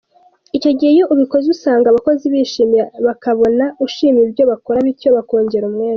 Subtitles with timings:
[0.57, 5.89] Icyo gihe iyo ubikoze usanga abakozi bishimye bakabona ushima ibyo bakora bityo bakongera umwete.